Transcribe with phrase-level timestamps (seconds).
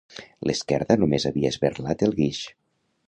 [0.49, 2.41] L'esquerda només havia esberlat el guix.